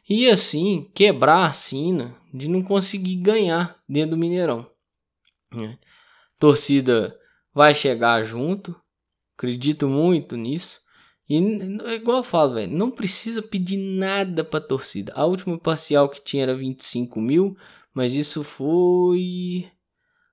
e 0.09 0.27
assim 0.27 0.89
quebrar 0.95 1.45
a 1.45 1.53
sina 1.53 2.17
de 2.33 2.49
não 2.49 2.63
conseguir 2.63 3.17
ganhar 3.17 3.79
dentro 3.87 4.11
do 4.11 4.17
Mineirão. 4.17 4.69
Né? 5.53 5.77
Torcida 6.39 7.15
vai 7.53 7.75
chegar 7.75 8.23
junto, 8.23 8.75
acredito 9.37 9.87
muito 9.87 10.35
nisso. 10.35 10.81
E 11.29 11.37
é 11.85 11.95
igual 11.95 12.17
eu 12.17 12.23
falo, 12.23 12.55
velho, 12.55 12.75
não 12.75 12.89
precisa 12.89 13.41
pedir 13.41 13.77
nada 13.77 14.43
pra 14.43 14.59
torcida. 14.59 15.13
A 15.15 15.25
última 15.25 15.59
parcial 15.59 16.09
que 16.09 16.23
tinha 16.23 16.41
era 16.41 16.55
25 16.55 17.21
mil, 17.21 17.55
mas 17.93 18.15
isso 18.15 18.43
foi 18.43 19.69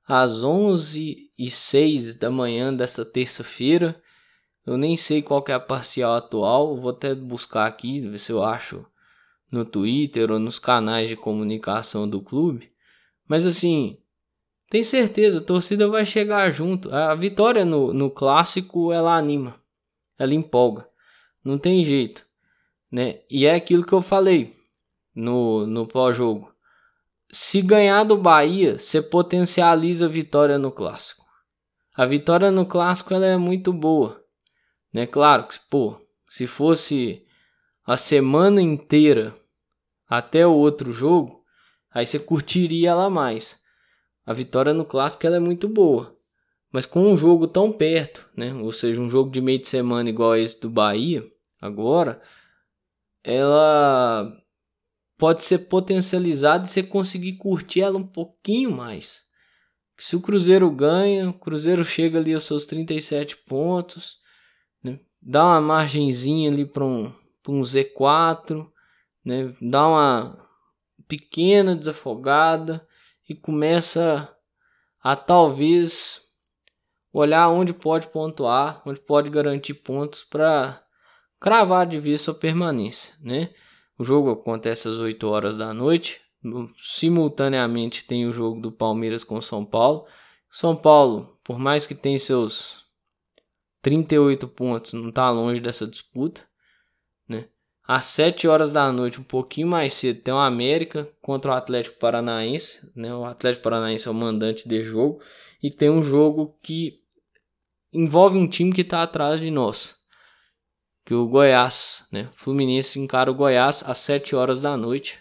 às 0.09 0.43
11 0.43 1.31
e 1.39 1.51
6 1.51 2.15
da 2.15 2.31
manhã 2.31 2.75
dessa 2.75 3.05
terça-feira. 3.05 4.01
Eu 4.65 4.79
nem 4.79 4.97
sei 4.97 5.21
qual 5.21 5.45
é 5.49 5.53
a 5.53 5.61
parcial 5.61 6.15
atual, 6.15 6.81
vou 6.81 6.91
até 6.91 7.15
buscar 7.15 7.67
aqui, 7.67 8.01
ver 8.01 8.19
se 8.19 8.33
eu 8.33 8.43
acho 8.43 8.85
no 9.51 9.65
Twitter 9.65 10.33
ou 10.33 10.39
nos 10.39 10.59
canais 10.59 11.09
de 11.09 11.17
comunicação 11.17 12.09
do 12.09 12.23
clube. 12.23 12.73
Mas 13.29 13.45
assim, 13.45 13.99
tem 14.71 14.83
certeza, 14.83 15.39
a 15.39 15.45
torcida 15.45 15.89
vai 15.89 16.05
chegar 16.07 16.51
junto. 16.51 16.93
A 16.93 17.15
vitória 17.15 17.65
no, 17.65 17.93
no 17.93 18.11
clássico 18.11 18.93
ela 18.93 19.15
anima, 19.15 19.61
ela 20.19 20.35
empolga. 20.35 20.89
Não 21.45 21.59
tem 21.59 21.85
jeito, 21.85 22.27
né? 22.91 23.21
E 23.31 23.47
é 23.47 23.55
aquilo 23.55 23.85
que 23.85 23.93
eu 23.93 24.03
falei 24.03 24.57
no, 25.15 25.67
no 25.67 25.87
pós-jogo. 25.87 26.53
Se 27.31 27.61
ganhar 27.61 28.05
do 28.05 28.17
Bahia, 28.17 28.79
você 28.79 29.03
potencializa 29.03 30.07
a 30.07 30.09
vitória 30.09 30.59
no 30.59 30.71
clássico. 30.71 31.25
A 31.95 32.05
vitória 32.05 32.51
no 32.51 32.67
clássico 32.67 33.15
ela 33.15 33.27
é 33.27 33.37
muito 33.37 33.73
boa, 33.73 34.23
né? 34.93 35.07
Claro 35.07 35.49
que, 35.49 35.59
pô, 35.71 35.99
se 36.29 36.47
fosse 36.47 37.27
a 37.87 37.97
semana 37.97 38.61
inteira 38.61 39.35
até 40.09 40.47
o 40.47 40.53
outro 40.53 40.93
jogo, 40.93 41.45
aí 41.91 42.07
você 42.07 42.19
curtiria 42.19 42.91
ela 42.91 43.09
mais. 43.09 43.61
A 44.25 44.33
vitória 44.33 44.75
no 44.75 44.85
clássico 44.85 45.27
ela 45.27 45.37
é 45.37 45.41
muito 45.41 45.69
boa, 45.69 46.16
mas 46.77 46.85
com 46.85 47.11
um 47.11 47.17
jogo 47.17 47.49
tão 47.49 47.73
perto, 47.73 48.29
né? 48.37 48.53
Ou 48.53 48.71
seja, 48.71 49.01
um 49.01 49.09
jogo 49.09 49.31
de 49.31 49.41
meio 49.41 49.59
de 49.59 49.67
semana 49.67 50.11
igual 50.11 50.37
esse 50.37 50.61
do 50.61 50.69
Bahia, 50.69 51.27
agora, 51.59 52.21
ela 53.25 54.31
pode 55.17 55.43
ser 55.43 55.61
potencializada 55.71 56.67
e 56.67 56.69
você 56.69 56.83
conseguir 56.83 57.39
curtir 57.39 57.81
ela 57.81 57.97
um 57.97 58.07
pouquinho 58.07 58.71
mais. 58.71 59.23
Se 59.97 60.17
o 60.17 60.21
Cruzeiro 60.21 60.71
ganha, 60.71 61.31
o 61.31 61.33
Cruzeiro 61.33 61.83
chega 61.83 62.19
ali 62.19 62.35
aos 62.35 62.45
seus 62.45 62.67
37 62.67 63.39
pontos, 63.39 64.19
né? 64.85 65.01
dá 65.23 65.47
uma 65.47 65.63
margenzinha 65.63 66.51
ali 66.51 66.67
para 66.67 66.85
um 66.85 67.11
um 67.49 67.63
Z4, 67.63 68.71
né? 69.25 69.55
Dá 69.63 69.89
uma 69.89 70.47
pequena 71.09 71.75
desafogada 71.75 72.87
e 73.27 73.35
começa 73.35 74.31
a 75.03 75.17
talvez 75.17 76.26
olhar 77.19 77.49
onde 77.49 77.73
pode 77.73 78.09
pontuar, 78.09 78.83
onde 78.87 79.01
pode 79.01 79.31
garantir 79.31 79.75
pontos 79.75 80.25
para 80.25 80.83
cravar 81.41 81.87
de 81.87 81.99
vez 81.99 82.21
sua 82.21 82.35
permanência, 82.35 83.15
né? 83.21 83.55
O 83.99 84.05
jogo 84.05 84.31
acontece 84.31 84.89
às 84.89 84.97
8 84.97 85.27
horas 85.27 85.57
da 85.57 85.73
noite. 85.73 86.21
Simultaneamente 86.79 88.05
tem 88.05 88.27
o 88.27 88.33
jogo 88.33 88.61
do 88.61 88.71
Palmeiras 88.71 89.25
com 89.25 89.41
São 89.41 89.65
Paulo. 89.65 90.07
São 90.51 90.77
Paulo, 90.77 91.39
por 91.43 91.59
mais 91.59 91.87
que 91.87 91.95
tenha 91.95 92.19
seus 92.19 92.85
38 93.81 94.47
pontos, 94.49 94.93
não 94.93 95.09
está 95.09 95.31
longe 95.31 95.61
dessa 95.61 95.87
disputa 95.87 96.43
né? 97.29 97.47
Às 97.87 98.05
7 98.07 98.49
horas 98.49 98.73
da 98.73 98.91
noite, 98.91 99.21
um 99.21 99.25
pouquinho 99.25 99.69
mais 99.69 99.95
cedo, 99.95 100.21
tem 100.21 100.35
o 100.35 100.39
América 100.39 101.09
contra 101.23 101.53
o 101.53 101.55
Atlético 101.55 101.99
Paranaense, 101.99 102.91
né? 102.95 103.15
O 103.15 103.25
Atlético 103.25 103.65
Paranaense 103.65 104.09
é 104.09 104.11
o 104.11 104.15
mandante 104.15 104.69
de 104.69 104.83
jogo 104.83 105.21
e 105.63 105.71
tem 105.71 105.89
um 105.89 106.03
jogo 106.03 106.59
que 106.63 107.01
envolve 107.97 108.37
um 108.37 108.47
time 108.47 108.73
que 108.73 108.83
está 108.83 109.03
atrás 109.03 109.41
de 109.41 109.51
nós, 109.51 109.95
que 111.05 111.15
o 111.15 111.27
Goiás, 111.27 112.07
né? 112.13 112.31
Fluminense 112.35 112.99
encara 112.99 113.31
o 113.31 113.35
Goiás 113.35 113.83
às 113.87 113.99
7 113.99 114.35
horas 114.37 114.61
da 114.61 114.77
noite. 114.77 115.19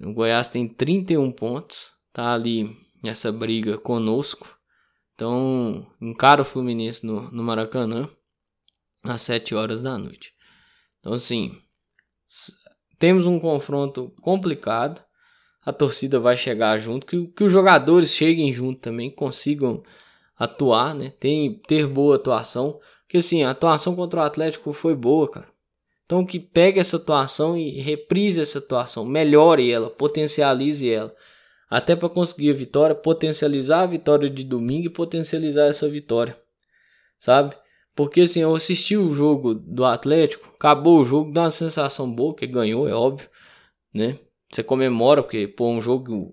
O 0.00 0.12
Goiás 0.12 0.48
tem 0.48 0.66
31 0.66 1.30
pontos, 1.32 1.90
tá 2.12 2.34
ali 2.34 2.76
nessa 3.02 3.30
briga 3.30 3.78
conosco. 3.78 4.58
Então, 5.14 5.86
encara 6.00 6.42
o 6.42 6.44
Fluminense 6.44 7.04
no, 7.04 7.30
no 7.30 7.42
Maracanã 7.42 8.08
às 9.02 9.22
7 9.22 9.54
horas 9.54 9.80
da 9.80 9.98
noite. 9.98 10.32
Então, 11.00 11.12
assim, 11.12 11.60
temos 12.98 13.26
um 13.26 13.38
confronto 13.38 14.14
complicado. 14.22 15.02
A 15.64 15.72
torcida 15.72 16.18
vai 16.18 16.36
chegar 16.36 16.78
junto, 16.78 17.06
que, 17.06 17.26
que 17.28 17.44
os 17.44 17.52
jogadores 17.52 18.10
cheguem 18.10 18.52
junto 18.52 18.80
também, 18.80 19.10
consigam 19.10 19.82
atuar, 20.38 20.94
né? 20.94 21.12
Tem, 21.18 21.54
ter 21.66 21.86
boa 21.86 22.16
atuação. 22.16 22.80
Porque 23.02 23.18
assim, 23.18 23.42
a 23.42 23.50
atuação 23.50 23.96
contra 23.96 24.20
o 24.20 24.22
Atlético 24.22 24.72
foi 24.72 24.94
boa, 24.94 25.28
cara. 25.28 25.48
Então 26.04 26.24
que 26.24 26.38
pegue 26.38 26.80
essa 26.80 26.96
atuação 26.96 27.56
e 27.56 27.80
reprise 27.80 28.40
essa 28.40 28.58
atuação, 28.58 29.04
melhore 29.04 29.70
ela, 29.70 29.90
potencialize 29.90 30.88
ela. 30.88 31.14
Até 31.68 31.94
para 31.94 32.08
conseguir 32.08 32.50
a 32.50 32.54
vitória, 32.54 32.94
potencializar 32.94 33.82
a 33.82 33.86
vitória 33.86 34.30
de 34.30 34.42
domingo 34.42 34.86
e 34.86 34.90
potencializar 34.90 35.66
essa 35.66 35.86
vitória. 35.86 36.38
Sabe? 37.18 37.54
Porque 37.94 38.22
assim, 38.22 38.40
eu 38.40 38.54
assisti 38.54 38.96
o 38.96 39.12
jogo 39.12 39.54
do 39.54 39.84
Atlético, 39.84 40.48
acabou 40.54 41.00
o 41.00 41.04
jogo, 41.04 41.32
dá 41.32 41.42
uma 41.42 41.50
sensação 41.50 42.10
boa, 42.10 42.34
que 42.34 42.46
ganhou, 42.46 42.88
é 42.88 42.94
óbvio, 42.94 43.28
né? 43.92 44.18
Você 44.50 44.62
comemora, 44.62 45.22
porque, 45.22 45.46
pô, 45.46 45.68
um 45.68 45.80
jogo 45.80 46.32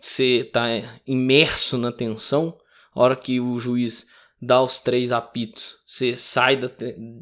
você 0.00 0.44
tá 0.44 0.66
imerso 1.06 1.76
na 1.78 1.90
tensão, 1.90 2.56
a 2.94 3.00
hora 3.00 3.16
que 3.16 3.40
o 3.40 3.58
juiz 3.58 4.06
dá 4.40 4.62
os 4.62 4.80
três 4.80 5.12
apitos, 5.12 5.76
você 5.86 6.16
sai 6.16 6.56
da, 6.56 6.70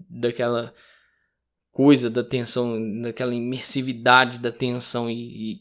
daquela 0.09 0.75
coisa 1.71 2.11
da 2.11 2.25
tensão, 2.25 3.01
daquela 3.03 3.35
imersividade 3.35 4.39
da 4.39 4.51
tensão 4.51 5.11
e, 5.11 5.15
e, 5.15 5.57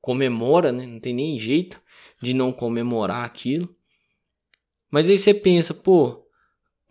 comemora, 0.00 0.72
né? 0.72 0.86
Não 0.86 1.00
tem 1.00 1.14
nem 1.14 1.38
jeito 1.38 1.80
de 2.20 2.34
não 2.34 2.52
comemorar 2.52 3.24
aquilo. 3.24 3.74
Mas 4.90 5.08
aí 5.08 5.18
você 5.18 5.34
pensa, 5.34 5.74
pô, 5.74 6.26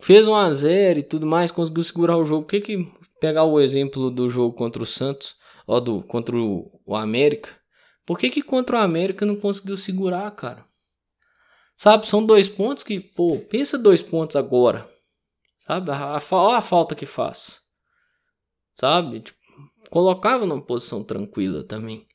fez 0.00 0.28
um 0.28 0.34
a 0.34 0.52
zero 0.52 1.00
e 1.00 1.02
tudo 1.02 1.26
mais, 1.26 1.50
conseguiu 1.50 1.82
segurar 1.82 2.16
o 2.16 2.24
jogo. 2.24 2.44
O 2.44 2.46
que 2.46 2.60
que 2.60 2.92
pegar 3.20 3.44
o 3.44 3.60
exemplo 3.60 4.10
do 4.10 4.28
jogo 4.28 4.54
contra 4.54 4.82
o 4.82 4.86
Santos, 4.86 5.36
ou 5.66 5.80
do 5.80 6.02
contra 6.02 6.36
o, 6.36 6.80
o 6.84 6.94
América? 6.94 7.50
Por 8.06 8.18
que 8.18 8.30
que 8.30 8.42
contra 8.42 8.76
o 8.76 8.80
América 8.80 9.24
não 9.24 9.36
conseguiu 9.36 9.76
segurar, 9.76 10.30
cara? 10.32 10.66
Sabe, 11.76 12.06
são 12.06 12.24
dois 12.24 12.48
pontos 12.48 12.82
que, 12.84 13.00
pô, 13.00 13.38
pensa 13.50 13.76
dois 13.76 14.00
pontos 14.00 14.36
agora. 14.36 14.88
Sabe, 15.66 15.90
a, 15.90 15.94
a, 15.94 16.16
a, 16.16 16.62
falta 16.62 16.94
que 16.94 17.06
faz 17.06 17.64
sabe? 18.74 19.20
Tipo, 19.20 19.38
colocava 19.90 20.44
numa 20.44 20.60
posição 20.60 21.02
tranquila 21.02 21.62
também. 21.62 22.06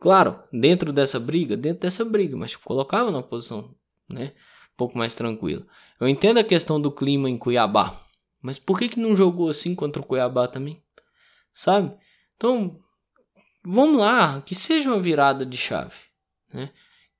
Claro, 0.00 0.42
dentro 0.52 0.92
dessa 0.92 1.20
briga, 1.20 1.56
dentro 1.56 1.82
dessa 1.82 2.04
briga, 2.04 2.36
mas 2.36 2.52
tipo, 2.52 2.64
colocava 2.64 3.10
numa 3.10 3.22
posição, 3.22 3.74
né, 4.08 4.32
um 4.72 4.76
pouco 4.76 4.96
mais 4.96 5.14
tranquila. 5.14 5.66
Eu 6.00 6.08
entendo 6.08 6.38
a 6.38 6.44
questão 6.44 6.80
do 6.80 6.92
clima 6.92 7.28
em 7.28 7.36
Cuiabá, 7.36 8.00
mas 8.40 8.58
por 8.58 8.78
que 8.78 8.88
que 8.88 9.00
não 9.00 9.16
jogou 9.16 9.50
assim 9.50 9.74
contra 9.74 10.00
o 10.00 10.04
Cuiabá 10.04 10.46
também? 10.46 10.82
Sabe? 11.52 11.96
Então, 12.36 12.78
vamos 13.64 13.98
lá, 13.98 14.40
que 14.42 14.54
seja 14.54 14.88
uma 14.88 15.00
virada 15.00 15.44
de 15.44 15.56
chave, 15.56 15.96
né? 16.52 16.70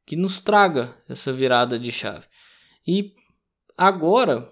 Que 0.08 0.16
nos 0.16 0.40
traga 0.40 0.96
essa 1.06 1.30
virada 1.30 1.78
de 1.78 1.92
chave. 1.92 2.26
E 2.86 3.12
agora, 3.76 4.50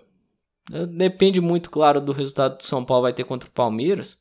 né, 0.68 0.84
depende 0.84 1.40
muito, 1.40 1.70
claro, 1.70 1.98
do 1.98 2.12
resultado 2.12 2.58
que 2.58 2.64
o 2.64 2.68
São 2.68 2.84
Paulo 2.84 3.04
vai 3.04 3.14
ter 3.14 3.25
contra 3.25 3.48
o 3.48 3.52
Palmeiras. 3.52 4.18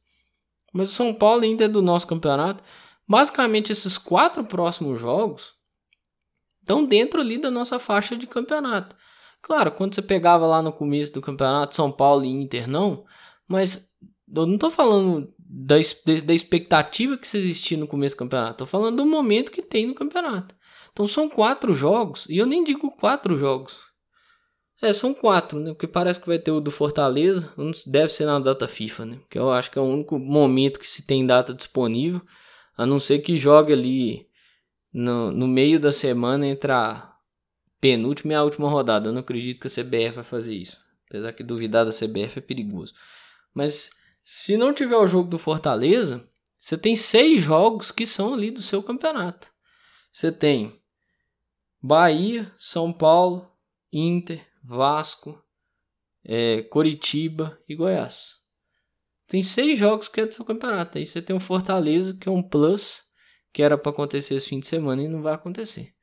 Mas 0.74 0.90
o 0.90 0.94
São 0.94 1.14
Paulo 1.14 1.44
ainda 1.44 1.66
é 1.66 1.68
do 1.68 1.82
nosso 1.82 2.08
campeonato. 2.08 2.64
Basicamente, 3.06 3.70
esses 3.70 3.98
quatro 3.98 4.46
próximos 4.46 4.98
jogos 4.98 5.54
estão 6.62 6.86
dentro 6.86 7.20
ali 7.20 7.38
da 7.38 7.52
nossa 7.52 7.80
faixa 7.80 8.16
de 8.16 8.26
campeonato. 8.26 8.96
Claro, 9.42 9.74
quando 9.74 9.94
você 9.94 10.02
pegava 10.02 10.48
lá 10.48 10.62
no 10.62 10.72
começo 10.72 11.12
do 11.12 11.22
campeonato, 11.22 11.76
São 11.76 11.92
Paulo 11.92 12.24
e 12.24 12.30
Inter 12.30 12.66
não, 12.66 13.04
mas 13.46 13.94
eu 14.34 14.46
não 14.46 14.56
estou 14.56 14.72
falando 14.72 15.34
da, 15.38 15.76
da 16.24 16.34
expectativa 16.34 17.18
que 17.18 17.28
se 17.28 17.38
existia 17.38 17.78
no 17.78 17.88
começo 17.88 18.16
do 18.16 18.20
campeonato, 18.20 18.52
estou 18.54 18.68
falando 18.68 18.96
do 18.96 19.06
momento 19.06 19.52
que 19.52 19.62
tem 19.62 19.86
no 19.86 19.94
campeonato. 19.94 20.56
Então 20.96 21.06
são 21.06 21.28
quatro 21.30 21.74
jogos, 21.74 22.26
e 22.30 22.38
eu 22.38 22.46
nem 22.46 22.64
digo 22.64 22.90
quatro 22.90 23.38
jogos, 23.38 23.78
é, 24.82 24.94
são 24.94 25.14
quatro, 25.14 25.60
né? 25.60 25.74
Porque 25.74 25.88
parece 25.88 26.20
que 26.22 26.28
vai 26.28 26.40
ter 26.40 26.52
o 26.52 26.62
do 26.62 26.72
Fortaleza. 26.72 27.52
Deve 27.86 28.14
ser 28.14 28.26
na 28.26 28.40
data 28.40 28.68
FIFA, 28.68 29.06
né? 29.06 29.18
Porque 29.18 29.38
eu 29.38 29.52
acho 29.52 29.72
que 29.72 29.80
é 29.80 29.82
o 29.82 29.86
único 29.86 30.20
momento 30.20 30.80
que 30.80 30.88
se 30.88 31.06
tem 31.06 31.26
data 31.26 31.54
disponível. 31.54 32.22
A 32.78 32.86
não 32.86 33.00
ser 33.00 33.20
que 33.20 33.38
jogue 33.38 33.74
ali 33.74 34.28
no, 34.94 35.32
no 35.32 35.48
meio 35.48 35.80
da 35.80 35.92
semana 35.92 36.46
entre 36.46 36.72
a 36.72 37.14
penúltima 37.80 38.34
e 38.34 38.36
a 38.36 38.44
última 38.44 38.70
rodada. 38.70 39.10
Eu 39.10 39.14
não 39.14 39.22
acredito 39.22 39.62
que 39.62 39.68
a 39.68 39.84
CBF 39.84 40.16
vai 40.16 40.24
fazer 40.24 40.54
isso. 40.54 40.78
Apesar 41.10 41.34
que 41.34 41.44
duvidar 41.44 41.86
da 41.86 41.92
CBF 41.92 42.40
é 42.40 42.42
perigoso. 42.42 42.94
Mas 43.54 43.90
se 44.24 44.58
não 44.58 44.74
tiver 44.74 44.98
o 44.98 45.08
jogo 45.08 45.30
do 45.30 45.40
Fortaleza, 45.40 46.28
você 46.60 46.78
tem 46.78 46.96
seis 46.96 47.42
jogos 47.42 47.92
que 47.92 48.06
são 48.06 48.34
ali 48.34 48.52
do 48.52 48.62
seu 48.62 48.84
campeonato. 48.84 49.48
Você 50.12 50.32
tem 50.32 50.82
Bahia, 51.86 52.52
São 52.58 52.92
Paulo, 52.92 53.48
Inter, 53.94 54.44
Vasco, 54.64 55.40
é, 56.24 56.64
Coritiba 56.64 57.60
e 57.70 57.76
Goiás. 57.76 58.38
Tem 59.28 59.44
seis 59.44 59.78
jogos 59.78 60.08
que 60.08 60.22
é 60.22 60.26
do 60.26 60.34
seu 60.34 60.44
campeonato. 60.44 60.98
Aí 60.98 61.06
você 61.06 61.22
tem 61.22 61.36
um 61.36 61.40
Fortaleza, 61.40 62.16
que 62.20 62.28
é 62.28 62.32
um 62.32 62.42
plus, 62.42 63.04
que 63.54 63.62
era 63.62 63.78
para 63.78 63.92
acontecer 63.92 64.34
esse 64.34 64.50
fim 64.50 64.60
de 64.60 64.66
semana 64.66 65.04
e 65.04 65.08
não 65.08 65.22
vai 65.22 65.36
acontecer. 65.36 65.94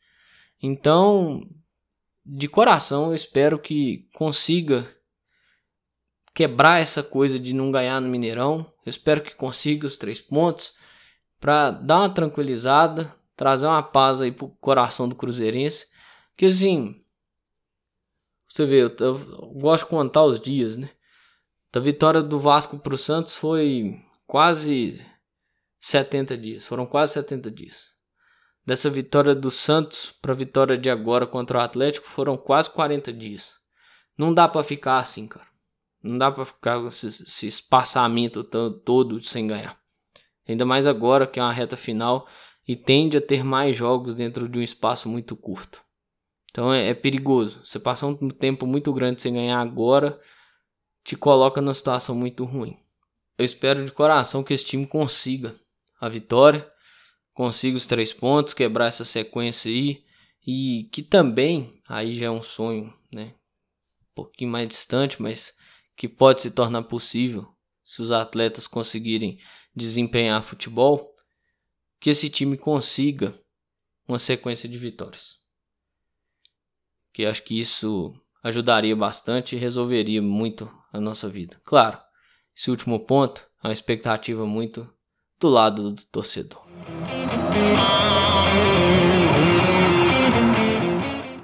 Então, 0.62 1.51
de 2.25 2.47
coração, 2.47 3.09
eu 3.09 3.14
espero 3.16 3.59
que 3.59 4.09
consiga 4.14 4.88
quebrar 6.33 6.81
essa 6.81 7.03
coisa 7.03 7.40
de 7.40 7.53
não 7.53 7.73
ganhar 7.73 8.01
no 8.01 8.09
Mineirão. 8.09 8.73
Eu 8.87 8.90
espero 8.90 9.21
que 9.21 9.35
consiga 9.35 9.85
os 9.85 9.99
três 9.99 10.21
pontos 10.21 10.75
para 11.40 11.73
dar 11.73 11.99
uma 11.99 12.14
tranquilizada, 12.14 13.12
trazer 13.43 13.67
uma 13.67 13.83
paz 13.83 14.21
aí 14.21 14.31
pro 14.31 14.51
coração 14.61 15.09
do 15.09 15.17
Cruzeirense. 15.17 15.89
Que 16.37 16.47
assim, 16.47 17.05
você 18.49 18.65
vê, 18.65 18.85
eu, 18.85 18.97
eu, 19.01 19.19
gosto 19.57 19.83
de 19.83 19.91
contar 19.91 20.23
os 20.23 20.39
dias, 20.39 20.77
né? 20.77 20.89
Da 21.73 21.81
vitória 21.81 22.23
do 22.23 22.39
Vasco 22.39 22.79
para 22.79 22.95
o 22.95 22.99
Santos 22.99 23.35
foi 23.35 24.01
quase 24.29 25.05
70 25.81 26.39
dias. 26.39 26.65
Foram 26.65 26.87
quase 26.87 27.15
70 27.15 27.51
dias. 27.51 27.91
Dessa 28.65 28.89
vitória 28.89 29.35
do 29.35 29.51
Santos 29.51 30.13
para 30.23 30.31
a 30.33 30.37
vitória 30.37 30.79
de 30.79 30.89
agora 30.89 31.27
contra 31.27 31.59
o 31.59 31.63
Atlético 31.63 32.09
foram 32.09 32.37
quase 32.37 32.71
40 32.71 33.13
dias. 33.13 33.55
Não 34.17 34.33
dá 34.33 34.47
para 34.47 34.63
ficar 34.63 34.99
assim, 34.99 35.27
cara. 35.27 35.49
Não 36.01 36.17
dá 36.17 36.31
para 36.31 36.45
ficar 36.45 36.79
com 36.79 36.87
esse, 36.87 37.09
esse 37.09 37.49
espaçamento 37.49 38.45
todo 38.45 39.21
sem 39.21 39.49
ganhar. 39.49 39.77
Ainda 40.49 40.65
mais 40.65 40.87
agora 40.87 41.27
que 41.27 41.41
é 41.41 41.43
uma 41.43 41.53
reta 41.53 41.77
final 41.77 42.29
e 42.66 42.77
tende 42.77 43.16
a 43.16 43.20
ter 43.20 43.42
mais 43.44 43.77
jogos 43.77 44.14
dentro 44.14 44.48
de 44.48 44.59
um 44.59 44.62
espaço 44.62 45.09
muito 45.09 45.35
curto. 45.37 45.83
Então 46.51 46.72
é, 46.72 46.88
é 46.88 46.94
perigoso. 46.94 47.61
Você 47.64 47.79
passar 47.79 48.07
um 48.07 48.29
tempo 48.29 48.66
muito 48.66 48.92
grande 48.92 49.20
sem 49.20 49.33
ganhar 49.33 49.61
agora, 49.61 50.20
te 51.03 51.16
coloca 51.16 51.61
numa 51.61 51.75
situação 51.75 52.14
muito 52.14 52.44
ruim. 52.44 52.79
Eu 53.37 53.44
espero 53.44 53.85
de 53.85 53.90
coração 53.90 54.44
que 54.44 54.53
esse 54.53 54.64
time 54.64 54.87
consiga 54.87 55.59
a 56.01 56.09
vitória, 56.09 56.70
consiga 57.33 57.77
os 57.77 57.87
três 57.87 58.12
pontos, 58.12 58.55
quebrar 58.55 58.87
essa 58.87 59.05
sequência 59.05 59.70
aí 59.70 60.05
e 60.46 60.88
que 60.92 61.03
também 61.03 61.81
aí 61.88 62.14
já 62.14 62.27
é 62.27 62.31
um 62.31 62.42
sonho, 62.42 62.92
né? 63.11 63.35
Um 64.03 64.14
pouquinho 64.14 64.51
mais 64.51 64.68
distante, 64.68 65.20
mas 65.20 65.55
que 65.96 66.09
pode 66.09 66.42
se 66.42 66.51
tornar 66.51 66.83
possível 66.83 67.48
se 67.83 68.03
os 68.03 68.11
atletas 68.11 68.66
conseguirem 68.66 69.38
desempenhar 69.75 70.42
futebol, 70.42 71.12
que 72.03 72.11
esse 72.11 72.29
time 72.29 72.59
consiga 72.59 73.35
uma 74.07 74.19
sequência 74.19 74.69
de 74.69 74.77
vitórias 74.77 75.43
que 77.12 77.27
acho 77.27 77.43
que 77.43 77.59
isso 77.59 78.15
ajudaria 78.43 78.97
bastante 78.97 79.55
e 79.55 79.59
resolveria 79.59 80.23
muito 80.23 80.71
a 80.93 81.01
nossa 81.01 81.29
vida. 81.29 81.61
Claro, 81.65 81.99
esse 82.57 82.71
último 82.71 83.01
ponto 83.01 83.47
é 83.62 83.69
uma 83.69 83.73
expectativa 83.73 84.47
muito 84.47 84.88
do 85.38 85.49
lado 85.49 85.91
do 85.93 86.03
torcedor. 86.07 86.65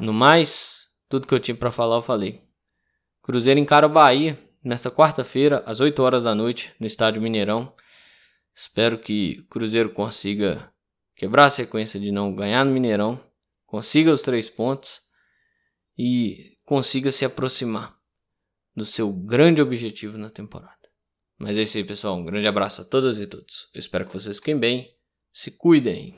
No 0.00 0.12
mais, 0.12 0.86
tudo 1.08 1.26
que 1.26 1.34
eu 1.34 1.40
tinha 1.40 1.54
para 1.54 1.70
falar 1.70 1.96
eu 1.96 2.02
falei. 2.02 2.42
Cruzeiro 3.22 3.60
encara 3.60 3.86
o 3.86 3.90
Bahia 3.90 4.38
nesta 4.64 4.90
quarta-feira 4.90 5.62
às 5.66 5.80
8 5.80 6.02
horas 6.02 6.24
da 6.24 6.34
noite 6.34 6.74
no 6.80 6.86
estádio 6.86 7.20
Mineirão. 7.20 7.72
Espero 8.58 8.98
que 8.98 9.38
o 9.38 9.46
Cruzeiro 9.46 9.88
consiga 9.90 10.68
quebrar 11.14 11.44
a 11.44 11.50
sequência 11.50 12.00
de 12.00 12.10
não 12.10 12.34
ganhar 12.34 12.64
no 12.64 12.72
Mineirão, 12.72 13.24
consiga 13.64 14.10
os 14.10 14.20
três 14.20 14.50
pontos 14.50 15.00
e 15.96 16.58
consiga 16.64 17.12
se 17.12 17.24
aproximar 17.24 17.96
do 18.74 18.84
seu 18.84 19.12
grande 19.12 19.62
objetivo 19.62 20.18
na 20.18 20.28
temporada. 20.28 20.74
Mas 21.38 21.56
é 21.56 21.62
isso 21.62 21.76
aí, 21.76 21.84
pessoal. 21.84 22.16
Um 22.16 22.24
grande 22.24 22.48
abraço 22.48 22.82
a 22.82 22.84
todas 22.84 23.20
e 23.20 23.28
todos. 23.28 23.70
Eu 23.72 23.78
espero 23.78 24.06
que 24.06 24.12
vocês 24.12 24.38
fiquem 24.38 24.58
bem. 24.58 24.92
Se 25.32 25.56
cuidem. 25.56 26.16